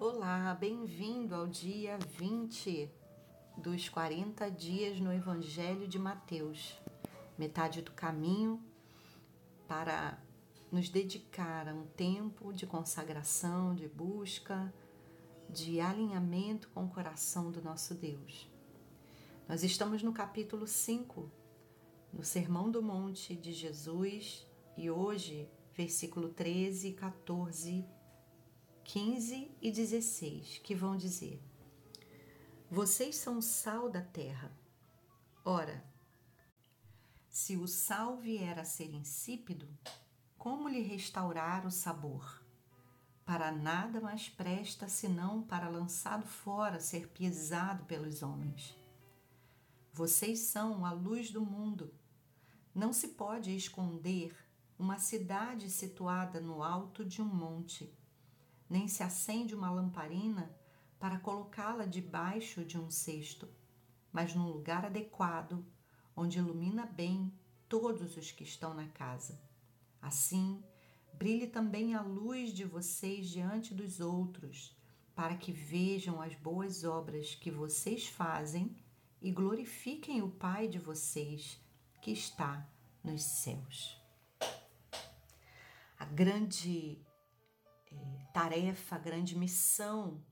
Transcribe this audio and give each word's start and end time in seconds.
Olá, 0.00 0.54
bem-vindo 0.54 1.34
ao 1.34 1.48
dia 1.48 1.98
20 1.98 2.88
dos 3.56 3.88
40 3.88 4.48
dias 4.48 5.00
no 5.00 5.12
Evangelho 5.12 5.88
de 5.88 5.98
Mateus, 5.98 6.80
metade 7.36 7.82
do 7.82 7.90
caminho 7.90 8.62
para 9.66 10.16
nos 10.70 10.88
dedicar 10.88 11.68
a 11.68 11.74
um 11.74 11.84
tempo 11.84 12.52
de 12.52 12.64
consagração, 12.64 13.74
de 13.74 13.88
busca, 13.88 14.72
de 15.50 15.80
alinhamento 15.80 16.68
com 16.68 16.84
o 16.84 16.90
coração 16.90 17.50
do 17.50 17.60
nosso 17.60 17.92
Deus. 17.92 18.48
Nós 19.48 19.64
estamos 19.64 20.00
no 20.00 20.12
capítulo 20.12 20.68
5, 20.68 21.28
no 22.12 22.22
Sermão 22.22 22.70
do 22.70 22.80
Monte 22.80 23.34
de 23.34 23.52
Jesus, 23.52 24.46
e 24.76 24.88
hoje, 24.88 25.50
versículo 25.74 26.28
13 26.28 26.90
e 26.90 26.92
14 26.92 27.97
15 28.88 29.54
e 29.60 29.70
16, 29.70 30.60
que 30.64 30.74
vão 30.74 30.96
dizer: 30.96 31.42
Vocês 32.70 33.16
são 33.16 33.36
o 33.36 33.42
sal 33.42 33.90
da 33.90 34.00
terra. 34.00 34.50
Ora, 35.44 35.84
se 37.28 37.58
o 37.58 37.68
sal 37.68 38.16
vier 38.16 38.58
a 38.58 38.64
ser 38.64 38.90
insípido, 38.94 39.68
como 40.38 40.70
lhe 40.70 40.80
restaurar 40.80 41.66
o 41.66 41.70
sabor? 41.70 42.42
Para 43.26 43.52
nada 43.52 44.00
mais 44.00 44.30
presta 44.30 44.88
senão 44.88 45.42
para 45.42 45.68
lançado 45.68 46.26
fora 46.26 46.80
ser 46.80 47.08
pisado 47.08 47.84
pelos 47.84 48.22
homens. 48.22 48.74
Vocês 49.92 50.38
são 50.38 50.86
a 50.86 50.92
luz 50.92 51.30
do 51.30 51.44
mundo. 51.44 51.92
Não 52.74 52.94
se 52.94 53.08
pode 53.08 53.54
esconder 53.54 54.34
uma 54.78 54.98
cidade 54.98 55.68
situada 55.68 56.40
no 56.40 56.62
alto 56.62 57.04
de 57.04 57.20
um 57.20 57.26
monte 57.26 57.94
nem 58.68 58.86
se 58.88 59.02
acende 59.02 59.54
uma 59.54 59.70
lamparina 59.70 60.54
para 60.98 61.18
colocá-la 61.18 61.86
debaixo 61.86 62.64
de 62.64 62.78
um 62.78 62.90
cesto, 62.90 63.48
mas 64.12 64.34
num 64.34 64.48
lugar 64.48 64.84
adequado, 64.84 65.64
onde 66.16 66.38
ilumina 66.38 66.84
bem 66.84 67.32
todos 67.68 68.16
os 68.16 68.32
que 68.32 68.42
estão 68.42 68.74
na 68.74 68.88
casa. 68.88 69.40
Assim, 70.02 70.62
brilhe 71.14 71.46
também 71.46 71.94
a 71.94 72.02
luz 72.02 72.52
de 72.52 72.64
vocês 72.64 73.28
diante 73.28 73.74
dos 73.74 74.00
outros, 74.00 74.76
para 75.14 75.36
que 75.36 75.52
vejam 75.52 76.20
as 76.20 76.34
boas 76.34 76.84
obras 76.84 77.34
que 77.34 77.50
vocês 77.50 78.06
fazem 78.06 78.76
e 79.20 79.30
glorifiquem 79.30 80.22
o 80.22 80.30
Pai 80.30 80.68
de 80.68 80.78
vocês 80.78 81.60
que 82.00 82.12
está 82.12 82.66
nos 83.02 83.22
céus. 83.22 84.00
A 85.98 86.04
grande 86.04 87.04
tarefa, 88.32 88.96
a 88.96 88.98
grande 88.98 89.36
missão 89.36 90.24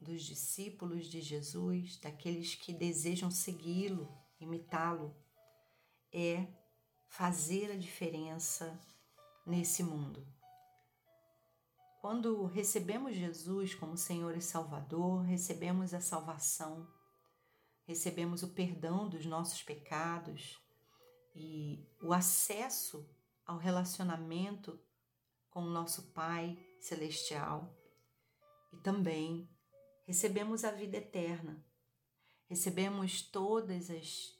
dos 0.00 0.22
discípulos 0.22 1.06
de 1.06 1.20
Jesus, 1.20 1.98
daqueles 1.98 2.54
que 2.54 2.72
desejam 2.72 3.30
segui-lo, 3.30 4.08
imitá-lo, 4.40 5.14
é 6.12 6.46
fazer 7.06 7.72
a 7.72 7.76
diferença 7.76 8.80
nesse 9.46 9.82
mundo. 9.82 10.26
Quando 12.00 12.46
recebemos 12.46 13.14
Jesus 13.14 13.74
como 13.74 13.96
Senhor 13.96 14.34
e 14.34 14.40
Salvador, 14.40 15.22
recebemos 15.22 15.92
a 15.92 16.00
salvação, 16.00 16.88
recebemos 17.86 18.42
o 18.42 18.54
perdão 18.54 19.06
dos 19.06 19.26
nossos 19.26 19.62
pecados 19.62 20.58
e 21.34 21.86
o 22.00 22.14
acesso 22.14 23.06
ao 23.44 23.58
relacionamento 23.58 24.80
com 25.50 25.62
o 25.62 25.70
nosso 25.70 26.12
Pai 26.12 26.58
Celestial. 26.80 27.76
E 28.72 28.76
também 28.78 29.48
recebemos 30.06 30.64
a 30.64 30.70
vida 30.70 30.96
eterna, 30.96 31.64
recebemos 32.48 33.22
todas 33.22 33.90
as, 33.90 34.38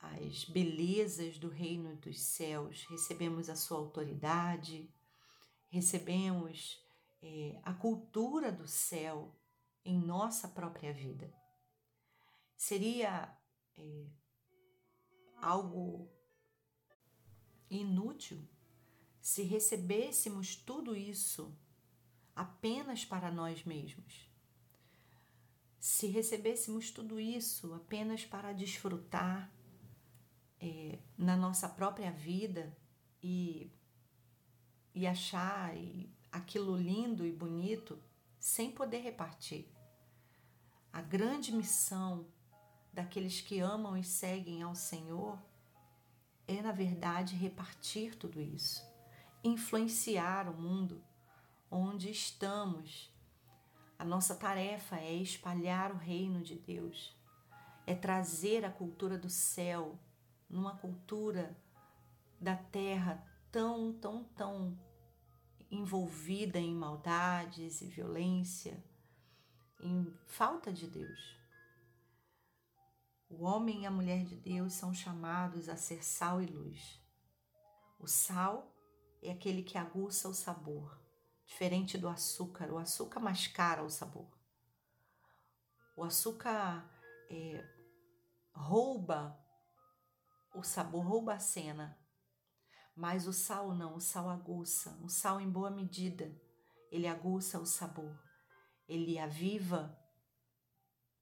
as 0.00 0.44
belezas 0.44 1.38
do 1.38 1.48
reino 1.48 1.96
dos 1.96 2.20
céus, 2.20 2.84
recebemos 2.90 3.48
a 3.48 3.56
sua 3.56 3.78
autoridade, 3.78 4.92
recebemos 5.68 6.84
é, 7.22 7.58
a 7.62 7.72
cultura 7.72 8.50
do 8.52 8.66
céu 8.66 9.34
em 9.84 9.98
nossa 9.98 10.48
própria 10.48 10.92
vida. 10.92 11.32
Seria 12.56 13.36
é, 13.76 14.06
algo 15.40 16.10
inútil 17.70 18.48
se 19.28 19.42
recebêssemos 19.42 20.56
tudo 20.56 20.96
isso 20.96 21.54
apenas 22.34 23.04
para 23.04 23.30
nós 23.30 23.62
mesmos, 23.62 24.26
se 25.78 26.06
recebêssemos 26.06 26.90
tudo 26.90 27.20
isso 27.20 27.74
apenas 27.74 28.24
para 28.24 28.54
desfrutar 28.54 29.52
é, 30.58 30.98
na 31.16 31.36
nossa 31.36 31.68
própria 31.68 32.10
vida 32.10 32.74
e, 33.22 33.70
e 34.94 35.06
achar 35.06 35.74
aquilo 36.32 36.74
lindo 36.74 37.26
e 37.26 37.30
bonito 37.30 38.02
sem 38.40 38.70
poder 38.70 39.00
repartir. 39.00 39.68
A 40.90 41.02
grande 41.02 41.52
missão 41.52 42.26
daqueles 42.94 43.42
que 43.42 43.60
amam 43.60 43.94
e 43.94 44.02
seguem 44.02 44.62
ao 44.62 44.74
Senhor 44.74 45.38
é, 46.46 46.62
na 46.62 46.72
verdade, 46.72 47.36
repartir 47.36 48.16
tudo 48.16 48.40
isso 48.40 48.88
influenciar 49.42 50.48
o 50.48 50.54
mundo 50.54 51.02
onde 51.70 52.10
estamos. 52.10 53.12
A 53.98 54.04
nossa 54.04 54.34
tarefa 54.34 54.96
é 54.96 55.14
espalhar 55.14 55.92
o 55.92 55.96
reino 55.96 56.42
de 56.42 56.54
Deus, 56.54 57.16
é 57.86 57.94
trazer 57.94 58.64
a 58.64 58.70
cultura 58.70 59.18
do 59.18 59.28
céu 59.28 59.98
numa 60.48 60.76
cultura 60.76 61.56
da 62.40 62.56
terra 62.56 63.22
tão, 63.50 63.92
tão, 63.92 64.24
tão 64.24 64.78
envolvida 65.70 66.58
em 66.58 66.74
maldades 66.74 67.82
e 67.82 67.86
violência, 67.86 68.82
em 69.80 70.12
falta 70.26 70.72
de 70.72 70.86
Deus. 70.86 71.36
O 73.28 73.44
homem 73.44 73.82
e 73.82 73.86
a 73.86 73.90
mulher 73.90 74.24
de 74.24 74.36
Deus 74.36 74.72
são 74.72 74.94
chamados 74.94 75.68
a 75.68 75.76
ser 75.76 76.02
sal 76.02 76.40
e 76.40 76.46
luz. 76.46 76.98
O 77.98 78.06
sal 78.06 78.74
é 79.22 79.30
aquele 79.32 79.62
que 79.62 79.76
aguça 79.76 80.28
o 80.28 80.34
sabor, 80.34 81.00
diferente 81.44 81.98
do 81.98 82.08
açúcar. 82.08 82.70
O 82.70 82.78
açúcar 82.78 83.20
mascara 83.20 83.82
o 83.82 83.90
sabor. 83.90 84.28
O 85.96 86.04
açúcar 86.04 86.88
é, 87.28 87.64
rouba 88.52 89.38
o 90.54 90.62
sabor, 90.62 91.04
rouba 91.04 91.34
a 91.34 91.38
cena. 91.38 91.98
Mas 92.94 93.26
o 93.26 93.32
sal 93.32 93.74
não, 93.74 93.96
o 93.96 94.00
sal 94.00 94.28
aguça. 94.28 94.98
O 95.02 95.08
sal, 95.08 95.40
em 95.40 95.50
boa 95.50 95.70
medida, 95.70 96.34
ele 96.90 97.06
aguça 97.06 97.58
o 97.58 97.66
sabor. 97.66 98.18
Ele 98.88 99.18
aviva 99.18 99.96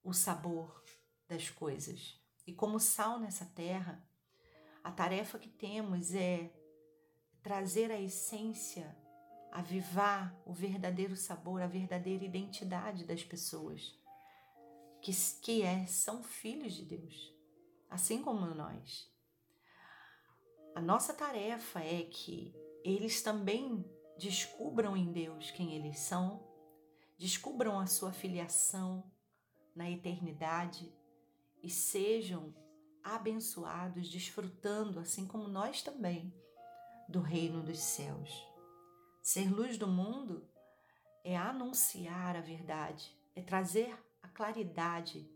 o 0.03 0.13
sabor 0.13 0.83
das 1.27 1.49
coisas. 1.49 2.19
E 2.45 2.53
como 2.53 2.79
sal 2.79 3.19
nessa 3.19 3.45
terra, 3.45 4.01
a 4.83 4.91
tarefa 4.91 5.37
que 5.37 5.49
temos 5.49 6.13
é 6.13 6.51
trazer 7.47 7.89
a 7.91 7.97
essência, 7.97 8.93
avivar 9.53 10.37
o 10.45 10.51
verdadeiro 10.51 11.15
sabor, 11.15 11.61
a 11.61 11.65
verdadeira 11.65 12.25
identidade 12.25 13.05
das 13.05 13.23
pessoas, 13.23 13.97
que, 15.01 15.13
que 15.41 15.61
é, 15.61 15.85
são 15.85 16.21
filhos 16.21 16.73
de 16.73 16.83
Deus, 16.83 17.33
assim 17.89 18.21
como 18.21 18.45
nós. 18.53 19.09
A 20.75 20.81
nossa 20.81 21.13
tarefa 21.13 21.79
é 21.79 22.03
que 22.03 22.53
eles 22.83 23.21
também 23.21 23.89
descubram 24.19 24.97
em 24.97 25.09
Deus 25.09 25.49
quem 25.49 25.73
eles 25.73 25.99
são, 25.99 26.45
descubram 27.17 27.79
a 27.79 27.87
sua 27.87 28.11
filiação 28.11 29.09
na 29.73 29.89
eternidade 29.89 30.93
e 31.63 31.69
sejam 31.69 32.53
abençoados, 33.01 34.09
desfrutando, 34.09 34.99
assim 34.99 35.25
como 35.25 35.47
nós 35.47 35.81
também, 35.81 36.35
do 37.07 37.21
reino 37.21 37.63
dos 37.63 37.79
céus. 37.79 38.45
Ser 39.21 39.49
luz 39.49 39.77
do 39.77 39.87
mundo 39.87 40.45
é 41.23 41.37
anunciar 41.37 42.35
a 42.35 42.41
verdade, 42.41 43.15
é 43.35 43.41
trazer 43.41 43.97
a 44.21 44.27
claridade 44.27 45.29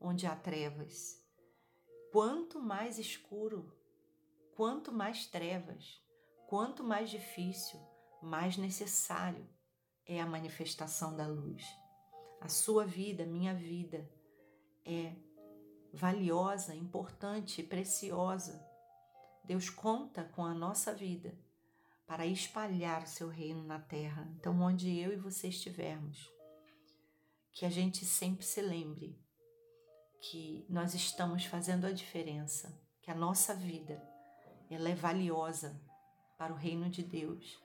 onde 0.00 0.26
há 0.26 0.34
trevas. 0.34 1.24
Quanto 2.10 2.60
mais 2.60 2.98
escuro, 2.98 3.72
quanto 4.56 4.92
mais 4.92 5.26
trevas, 5.26 6.02
quanto 6.48 6.82
mais 6.82 7.08
difícil, 7.08 7.80
mais 8.20 8.56
necessário 8.56 9.48
é 10.06 10.20
a 10.20 10.26
manifestação 10.26 11.16
da 11.16 11.26
luz. 11.26 11.64
A 12.40 12.48
sua 12.48 12.84
vida, 12.84 13.24
minha 13.24 13.54
vida, 13.54 14.10
é 14.84 15.14
valiosa, 15.92 16.74
importante, 16.74 17.62
preciosa 17.62 18.69
Deus 19.44 19.68
conta 19.68 20.24
com 20.24 20.44
a 20.44 20.54
nossa 20.54 20.94
vida 20.94 21.36
para 22.06 22.26
espalhar 22.26 23.02
o 23.02 23.06
seu 23.06 23.28
reino 23.28 23.62
na 23.62 23.78
terra. 23.78 24.28
Então, 24.36 24.60
onde 24.60 24.98
eu 24.98 25.12
e 25.12 25.16
você 25.16 25.48
estivermos, 25.48 26.30
que 27.52 27.64
a 27.64 27.70
gente 27.70 28.04
sempre 28.04 28.44
se 28.44 28.60
lembre 28.60 29.18
que 30.20 30.66
nós 30.68 30.94
estamos 30.94 31.44
fazendo 31.44 31.86
a 31.86 31.92
diferença, 31.92 32.78
que 33.00 33.10
a 33.10 33.14
nossa 33.14 33.54
vida 33.54 34.02
ela 34.68 34.88
é 34.88 34.94
valiosa 34.94 35.80
para 36.36 36.52
o 36.52 36.56
reino 36.56 36.88
de 36.88 37.02
Deus, 37.02 37.60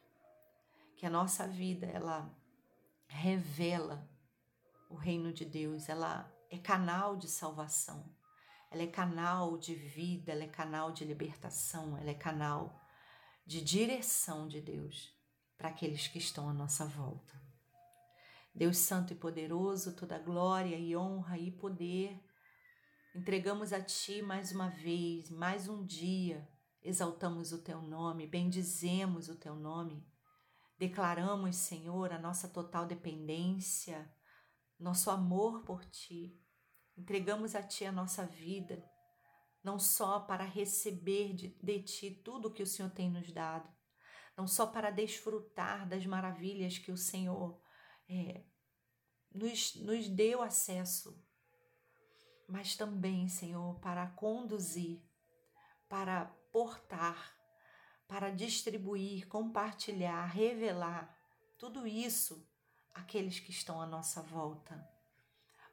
que 0.96 1.06
a 1.06 1.10
nossa 1.10 1.48
vida 1.48 1.86
ela 1.86 2.34
revela 3.08 4.10
o 4.90 4.96
reino 4.96 5.32
de 5.32 5.46
Deus, 5.46 5.90
ela 5.90 6.32
é 6.50 6.58
canal 6.58 7.18
de 7.18 7.28
salvação, 7.28 8.04
ela 8.76 8.84
é 8.84 8.88
canal 8.88 9.58
de 9.58 9.74
vida, 9.74 10.34
ela 10.34 10.44
é 10.44 10.50
canal 10.50 10.92
de 10.92 11.06
libertação, 11.06 11.98
ela 11.98 12.10
é 12.10 12.14
canal 12.14 12.86
de 13.46 13.62
direção 13.62 14.50
de 14.50 14.60
Deus 14.60 15.18
para 15.58 15.70
aqueles 15.70 16.10
que 16.10 16.18
estão 16.18 16.50
à 16.50 16.54
nossa 16.54 16.86
volta. 16.86 17.42
Deus 18.54 18.78
Santo 18.78 19.14
e 19.14 19.16
Poderoso, 19.16 19.96
toda 19.96 20.20
glória 20.20 20.76
e 20.76 20.94
honra 20.94 21.38
e 21.38 21.52
poder, 21.52 22.22
entregamos 23.16 23.72
a 23.72 23.82
Ti 23.82 24.22
mais 24.22 24.52
uma 24.52 24.68
vez, 24.68 25.30
mais 25.30 25.70
um 25.70 25.86
dia, 25.86 26.46
exaltamos 26.84 27.54
o 27.54 27.64
Teu 27.64 27.82
nome, 27.82 28.28
bendizemos 28.28 29.30
o 29.30 29.38
Teu 29.38 29.56
nome, 29.56 30.06
declaramos, 30.78 31.56
Senhor, 31.56 32.12
a 32.12 32.20
nossa 32.20 32.50
total 32.50 32.86
dependência, 32.86 34.14
nosso 34.78 35.10
amor 35.10 35.64
por 35.64 35.86
Ti, 35.86 36.38
entregamos 36.98 37.56
a 37.56 37.64
Ti 37.64 37.86
a 37.86 37.92
nossa 37.92 38.26
vida, 38.26 38.84
não 39.64 39.80
só 39.80 40.20
para 40.20 40.44
receber 40.44 41.34
de, 41.34 41.50
de 41.62 41.82
Ti 41.82 42.12
tudo 42.24 42.48
o 42.48 42.54
que 42.54 42.64
o 42.64 42.68
Senhor 42.68 42.92
tem 42.92 43.10
nos 43.10 43.32
dado, 43.32 43.70
não 44.38 44.48
só 44.48 44.68
para 44.68 44.92
desfrutar 44.92 45.88
das 45.88 46.06
maravilhas 46.06 46.78
que 46.78 46.92
o 46.92 46.98
Senhor 46.98 47.60
é, 48.08 48.44
nos, 49.34 49.76
nos 49.76 50.08
deu 50.08 50.42
acesso, 50.42 51.22
mas 52.48 52.76
também, 52.76 53.28
Senhor, 53.28 53.80
para 53.80 54.08
conduzir, 54.08 55.02
para 55.90 56.26
portar, 56.52 57.36
para 58.08 58.30
distribuir, 58.30 59.28
compartilhar, 59.28 60.26
revelar 60.28 61.18
tudo 61.58 61.88
isso 61.88 62.48
àqueles 62.94 63.40
que 63.40 63.52
estão 63.52 63.82
à 63.82 63.88
nossa 63.88 64.22
volta. 64.22 64.95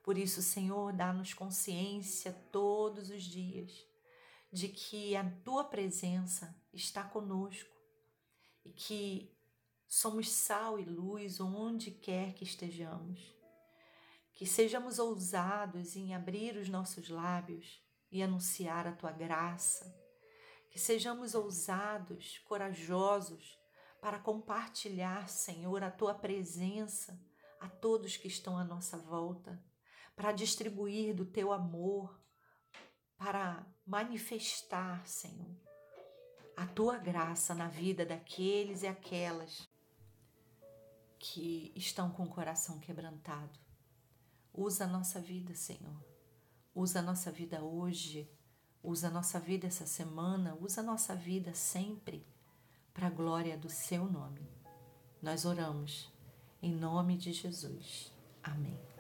Por 0.03 0.19
isso, 0.19 0.43
Senhor, 0.43 0.93
dá-nos 0.93 1.33
consciência 1.33 2.33
todos 2.51 3.11
os 3.11 3.23
dias 3.23 3.73
de 4.53 4.69
que 4.69 5.17
a 5.17 5.25
tua 5.45 5.65
presença 5.65 6.55
está 6.73 7.03
conosco 7.05 7.75
e 8.65 8.71
que 8.71 9.33
somos 9.87 10.29
sal 10.31 10.79
e 10.79 10.85
luz 10.85 11.41
onde 11.41 11.91
quer 11.91 12.35
que 12.35 12.45
estejamos. 12.45 13.21
Que 14.35 14.47
sejamos 14.47 14.99
ousados 14.99 15.95
em 15.95 16.15
abrir 16.15 16.57
os 16.57 16.69
nossos 16.69 17.09
lábios 17.09 17.81
e 18.11 18.23
anunciar 18.23 18.87
a 18.87 18.93
tua 18.93 19.13
graça. 19.13 19.95
Que 20.71 20.79
sejamos 20.79 21.35
ousados, 21.35 22.39
corajosos 22.39 23.59
para 24.01 24.19
compartilhar, 24.19 25.29
Senhor, 25.29 25.85
a 25.85 25.91
tua 25.91 26.13
presença 26.13 27.17
a 27.61 27.69
todos 27.69 28.17
que 28.17 28.27
estão 28.27 28.59
à 28.59 28.65
nossa 28.65 28.99
volta, 28.99 29.63
para 30.15 30.33
distribuir 30.33 31.15
do 31.15 31.25
teu 31.25 31.53
amor, 31.53 32.21
para 33.17 33.67
manifestar, 33.87 35.07
Senhor, 35.07 35.57
a 36.57 36.67
tua 36.67 36.99
graça 36.99 37.55
na 37.55 37.69
vida 37.69 38.05
daqueles 38.05 38.83
e 38.83 38.87
aquelas 38.87 39.69
que 41.19 41.73
estão 41.77 42.11
com 42.11 42.25
o 42.25 42.29
coração 42.29 42.79
quebrantado. 42.81 43.59
Usa 44.53 44.85
a 44.85 44.89
nossa 44.89 45.21
vida, 45.21 45.55
Senhor. 45.55 46.05
Usa 46.75 46.99
a 46.99 47.03
nossa 47.03 47.31
vida 47.31 47.63
hoje. 47.63 48.29
Usa 48.83 49.09
a 49.09 49.11
nossa 49.11 49.39
vida 49.39 49.67
essa 49.67 49.87
semana. 49.87 50.57
Usa 50.61 50.81
a 50.81 50.85
nossa 50.85 51.15
vida 51.15 51.55
sempre 51.55 52.27
para 52.93 53.07
a 53.07 53.11
glória 53.11 53.57
do 53.57 53.71
seu 53.71 54.05
nome. 54.05 54.47
Nós 55.23 55.45
oramos 55.45 56.13
em 56.61 56.75
nome 56.75 57.17
de 57.17 57.33
Jesus. 57.33 58.13
Amém. 58.43 58.92